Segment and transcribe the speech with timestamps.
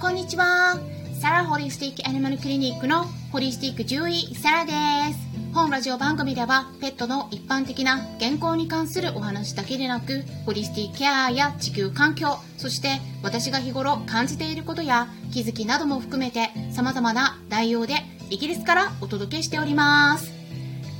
[0.00, 0.78] こんにちは。
[1.20, 4.72] サラホリスティックアニマルクリニックのホリスティック獣医サラで
[5.12, 5.18] す。
[5.52, 17.94] 本ラジオ番組ではペットの一般的な健康に関するお話だけでなく、ホリスティックケアや地球環境、そして私が日頃感じていることや気づきなども含めて様々な内容で
[18.30, 20.32] イギリスからお届けしております。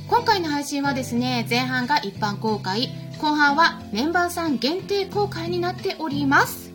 [0.09, 2.89] 今回の配信はですね、前半が一般公開、
[3.21, 6.69] 後半はメンバーさん限定公開になっております。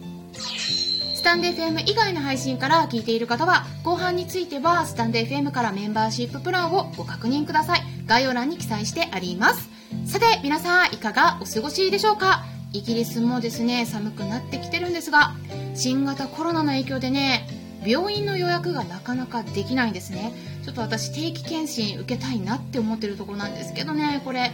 [1.25, 7.83] スタンデー FM 以外の配信から聞いている方は、後半については、スタンデー FM からメンバーシッププランをご確認ください。
[8.05, 9.71] 概要欄に記載してあります。
[10.05, 12.45] さて、皆さん、いかがお過ごしでしょうか？
[12.75, 15.33] イギリスもですね、寒くなってきてるんですが、
[15.75, 17.49] 新型コロナの影響でね、
[17.87, 20.35] 病院の予約がなかなかできないんですね。
[20.63, 24.53] ちょっと私、定期検診受けたいなって思ってるところなんですけどね、これ、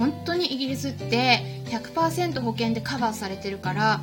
[0.00, 4.00] 本当にイギリスって100%保険でカバーされてるから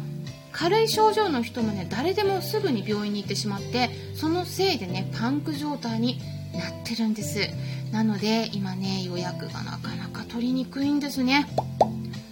[0.55, 6.21] 軽い症状の人もね誰でもすぐに病院に行ってしまってそのせいでねパンク状態に
[6.53, 7.49] なってるんです。
[7.91, 11.45] なので今ね予約がなかなか取りにくいんですね。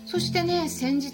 [0.06, 1.12] そしてね先日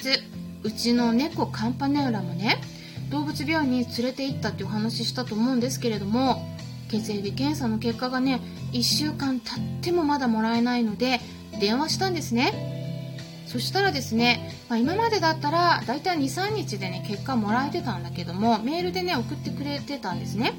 [0.61, 2.61] うちの猫カンパネウラもね
[3.09, 6.45] 動物病院に連れて行ったっていう話したと思うんですけれども
[6.89, 8.39] 血液検査の結果がね
[8.71, 11.21] 1週間経ってもまだもらえないので
[11.59, 12.78] 電話したんですね。
[13.49, 20.53] そしたらですね、まあ、今までだったら大体23日でね結果もらえてたんだけどもメールでね送ってくれてたんですね。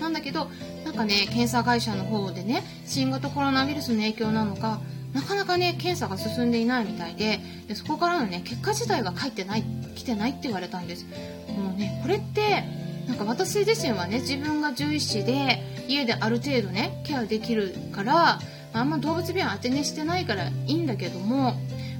[0.00, 0.50] なんだけど
[0.84, 4.80] なんかね検査会社の方でね新型コロナウイルスの影響なのか
[5.12, 9.62] なかなかね検査が進んでいないみたいででそこからのね結果自体が返ってない
[9.94, 11.06] 来てないって言われたんです。
[11.48, 12.64] もうねこれって
[13.06, 18.40] なんか私自身はね自分が獣医師で家である程度ねケアできるから
[18.72, 21.54] あんま動物病院当てにしてないからいいんだけども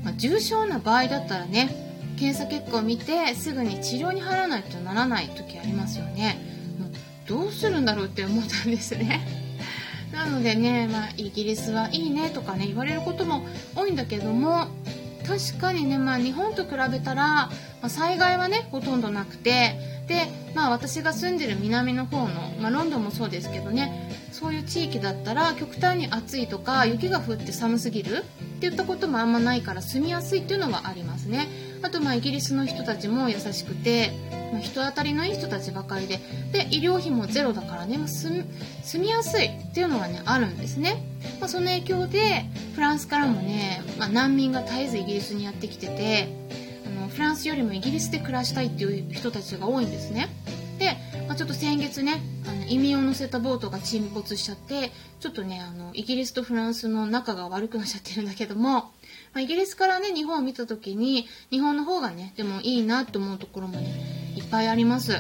[0.05, 1.85] まあ、重症な場合だったらね
[2.19, 6.39] 検査結果を見てすぐに治療に入らないとならない時ありますよね。
[6.79, 6.91] もう
[7.27, 9.27] どうするんだろうって思ったんですね。
[10.13, 13.45] なのでね、まあ、イギリスはいいねとかね言われることも
[13.75, 14.69] 多いんだけども
[15.27, 17.51] 確かにね、まあ、日本と比べたら、ま
[17.83, 19.77] あ、災害はねほとんどなくて
[20.07, 28.25] で、まあ、私が住んでる南の方の、まあ、ロンドンもそうですけどねそういう地域だったら極端に暑いとか雪が降って寒すぎるって
[28.63, 31.47] 言ったこともあんまないから住みやすいっていうのはありますね。
[31.83, 34.11] あとまあイギリスの人たちも優しくて、
[34.53, 36.19] まあ、人当たりのいい人たちばかりで
[36.51, 38.45] で医療費もゼロだからね、住
[38.99, 41.05] みやすいっていうのがねあるんですね、
[41.39, 46.29] まあ、その影響でフランスからもね、まあ、難民が絶えずイギリスにやってきてて
[46.99, 50.29] あのフランスよりもイギリスで暮らしたいっていう人たちが多いんですね、
[51.35, 58.93] まあ、ちょっと先月ねあの移民を乗せたボートが沈没しちゃってちょっとねあのイギリスとフランスの仲が悪くなっちゃってるんだけども、ま
[59.35, 65.15] あ、イギリスからね日本を見た時に日本の方がねでもいいなって思うところもねいっぱいあります。
[65.15, 65.17] っ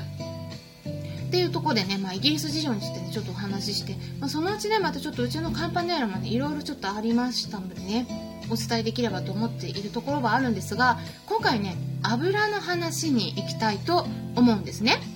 [1.33, 8.07] ていうところでね、まあ、イギリス事情についてねちょっとお話しして、まあ、そのうちねまたちょっとうちのカンパネラもねいろいろちょっとありましたのでね
[8.53, 10.97] お伝えできればと思っているところはあるんですが
[11.27, 15.14] 今回ね油の話に行きたいと思うんですね。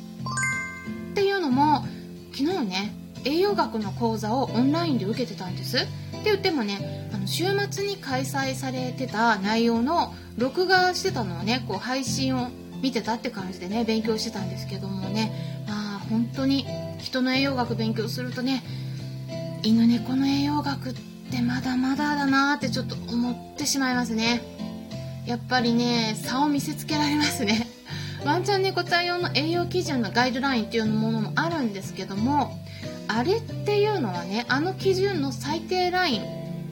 [2.38, 2.92] 昨日ね
[3.24, 5.78] 栄養学の講座をオンラインで受けてたんです。
[5.78, 5.86] って
[6.26, 12.50] 言ってもねあの週末に開催されてた内容の録画してたのをねこう配信を
[12.80, 15.64] 見てたって感じでね勉強してたんですけどもね。
[15.66, 16.64] まあ本当に
[16.98, 18.62] 人の栄養学勉強するとね
[19.64, 20.94] 犬猫の栄養学っ
[21.32, 24.42] てまだまだだなってちょっと思ってしまいますね。
[25.26, 27.66] やっぱりね差を見せつけられますね。
[28.24, 32.58] ワンちゃん猫ちゃん用の栄養基準のガイドラインっていうものもあるんですけども
[33.06, 36.22] あれっていうのはねあの基準の最低ライン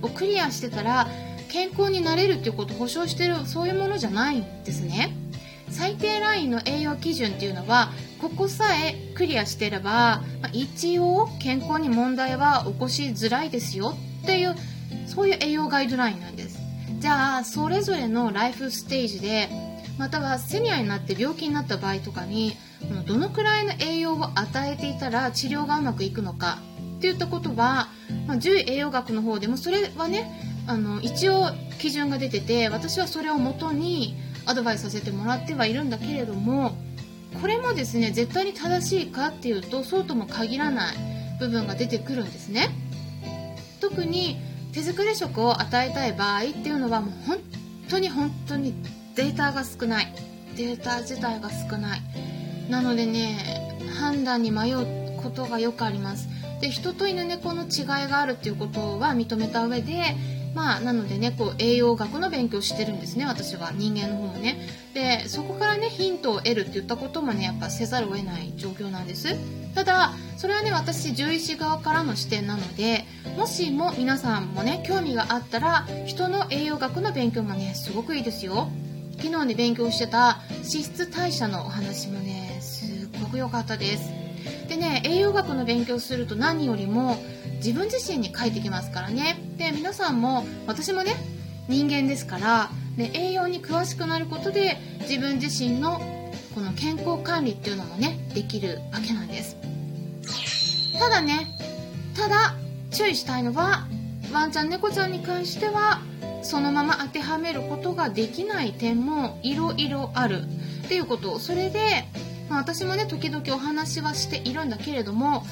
[0.02, 1.06] をクリアしてたら
[1.48, 5.14] 健康になれるっていうことを保証してるそういうものじゃないんですね。
[5.70, 7.90] 最低ラインの栄養基準っていうのは
[8.20, 14.54] ここさえクリアしてれば、まあ、一応健康に問題は起こしづらいですよっていう
[15.06, 16.58] そういう栄養ガイドラインなんです。
[16.98, 19.48] じゃあそれぞれのライフステージで
[19.98, 22.56] またはセニアになって病気になった場合とかに
[23.06, 26.58] どのくらいの栄養を与えていたら治療がうまくいくのか
[26.98, 27.88] っていったことは、
[28.26, 34.16] ま、獣医栄養学の方でもそれはねあの一応基準が出てて私はそれをもとに
[34.46, 36.76] アドバイスさせてもらってはいるんだけれども
[37.40, 40.96] これもですね絶対に正しいかっていうとそうとも限らない
[41.38, 42.70] 部分が出てくるんですね。
[43.80, 44.38] 特に
[44.72, 47.38] 手作り食を与えたい場合っていうのはもう本
[47.88, 48.74] 当に本当に
[49.16, 50.12] データが少ない。
[50.56, 52.02] データ自体が少ない。
[52.68, 54.86] なのでね判断に迷う
[55.22, 56.28] ことがよくあります。
[56.60, 60.16] で人と犬猫の違いがあるっていうことは認めた上で
[60.54, 63.72] まあなのでねこう栄養学の勉強してるんですね私は。
[63.72, 64.58] 人間の方もね。
[64.92, 69.34] でそこからねヒントを得るって言ったこともねやっぱせざるを得ない状況なんです。
[69.74, 73.06] ただそれはね私獣医師側からの視点なので
[73.38, 78.68] もしも皆さんもね興味があったら人の栄養学の勉強もねすごくいいですよ。
[79.18, 84.10] 昨日ね勉強してた脂質代謝のお話もねすっごく良かったです。
[84.68, 87.16] でね栄養学の勉強すると何よりも
[87.56, 89.38] 自分自身に返ってきますからね。
[89.56, 91.14] で皆さんも私もね
[91.68, 96.00] 人間ですからで栄養に詳しくなることで自分自身の
[96.54, 99.56] この健康管理っていうのもねできるわけなんです。
[100.98, 101.46] ただね
[102.16, 102.54] ただ
[102.90, 103.86] 注意したいのは
[104.32, 106.00] ワンちゃん猫ちゃんに関しては
[106.46, 110.42] そのまま当てはめることができない点もいろいろある。
[110.86, 111.38] っていうこと。
[111.40, 112.04] それで、
[112.48, 115.44] まあ、私もね時々お話はしているんだけれども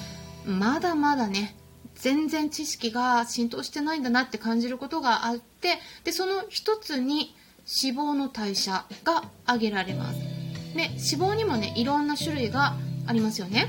[0.46, 1.56] まだまだね
[1.96, 7.34] 全然知識が浸透してないんだなって感じることがあってでその一つに
[7.82, 10.18] 脂肪の代謝が挙げられます。
[10.76, 12.74] で脂肪にもねいろんな種類が
[13.06, 13.66] ありますよね。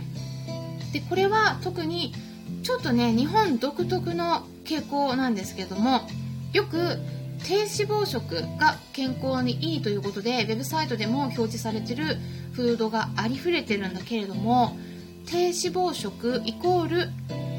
[0.94, 2.14] でこれは特に
[2.62, 6.08] ちょっとね日本独特の傾向なんですけども
[6.54, 7.00] よく
[7.48, 12.18] 低脂肪食が健康にいいということでウェブサイトでも表示されてる
[12.54, 14.76] フードがありふれてるんだけれども
[15.28, 17.10] 低脂肪食イコール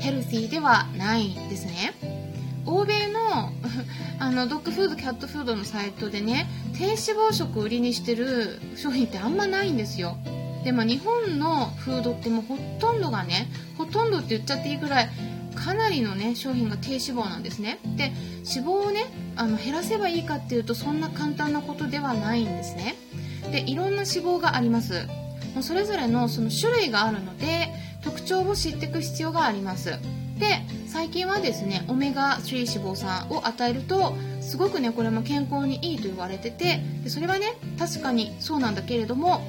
[0.00, 1.94] ヘルシーではないんですね。
[2.64, 3.52] 欧米の
[4.18, 10.16] あのドッグフードキャットフードのサイトでね低脂肪食を売りにしてる商品ってあんまないんですよ。
[10.64, 13.46] でも日本のフードってもうほとんどがね
[13.78, 15.10] ほとんどって言っちゃっていいぐらい
[15.56, 17.80] かなりのね商品が低脂肪なんですね。
[17.96, 18.12] で
[18.48, 22.94] 脂肪をねあの減らせばいいかっていうとそんな簡単なことではないんですね。
[23.50, 25.06] でいろんな脂肪があります。
[25.54, 27.68] もうそれぞれのその種類があるので
[28.02, 29.98] 特徴を知っていく必要があります。
[30.38, 39.40] で最近はですねオメガ3脂肪酸を与えるとすごくねこれも健康にいいと言われててでそれはね確かにそうなんだけれども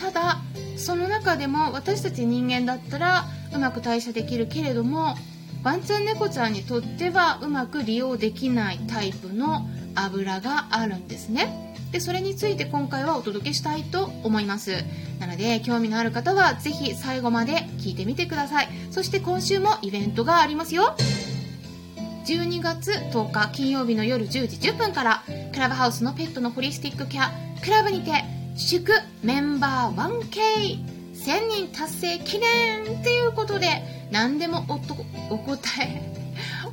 [0.00, 0.38] ただ
[0.76, 5.16] その中でも私たち人間だったらうまく代謝できるけれども
[5.62, 11.76] ワンちゃん猫ちゃんにとってはうまく利用できないタイプの油があるんですね。
[11.92, 14.72] でそれについて今回はお届けしたいと思います。
[15.20, 18.68] なので興味のある方はぜひ最後まで聞いてみてください。
[18.90, 20.96] そして今週もイベントがありますよ。
[22.24, 25.22] 12月10日金曜日の夜10時10分から
[25.52, 27.30] クラブハウスのペットのホリスティックケア
[27.62, 28.24] クラブにて
[28.56, 28.92] 祝
[29.22, 30.91] メンバー 1K
[31.22, 36.02] 1K1000 人達成記念っていうことで何でもおお答え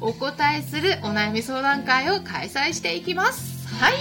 [0.01, 3.67] お答えするお悩み相談会を開催していきます。
[3.67, 3.93] はい。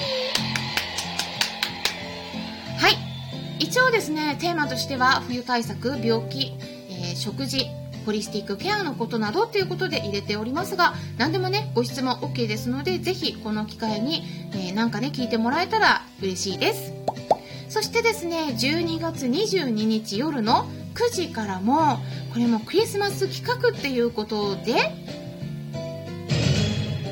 [2.78, 2.96] はい。
[3.58, 6.52] 一応ですねテーマとしては冬対策病気、
[6.88, 7.66] えー、食事
[8.06, 14.22] ホリスティックケアのことなどっていうことで入れておりますが何でもねご質問 OK ですのでぜひこの機会に、
[14.52, 16.92] えー、かね聞いてもらえたら嬉しいです
[17.78, 21.98] そしてですね12月22日夜の9時からも
[22.32, 24.74] これもクリスマス企画っていうことで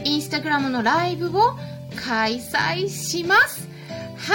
[0.03, 1.57] インスタグラムのライブを
[1.95, 3.69] 開催します。
[4.17, 4.35] は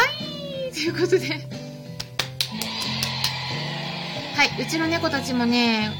[0.69, 1.45] いということで。
[4.37, 5.91] はいうちの猫たちもね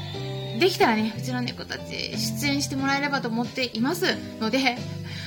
[0.58, 4.78] できたらねうちの猫たち出演してもらえればと思っていますので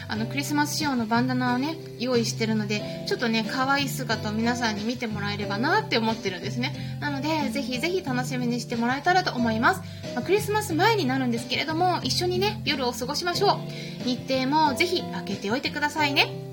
[0.08, 6.98] あのクリスマス仕様のバンダナをね用意してるのでちょっとね可愛い姿を皆さんに見てもらえればなって思ってるんですね。
[7.00, 9.82] なのでぜひぜひ楽しみにしてもらえたらと思います、
[10.16, 14.06] まあ、クリスマス前になるんですけれども一緒にね夜を過ごしましょう。
[14.08, 16.46] 日程もぜひ開けておいてくださいね。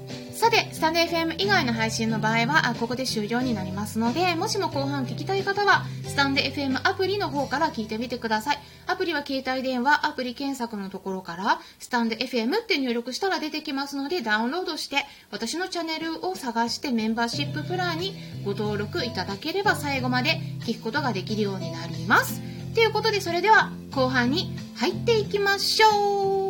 [0.42, 8.58] さて、スタンド FM 以外の配信の場合は、ここで終了になりますので、もしも後半聞きたい方は、スタンド FM アプリの方から聞いてみてください。
[8.86, 22.40] アプリは携帯電話、アプリ検索のところから、スタンド FM って入力したら出てきますので、ダウンロードして、私のチャンネルを探してメンバーシッププランにご登録いただければ最後まで聞くことができるようになります。
[22.74, 26.41] ということで、それでは後半に入っていきましょう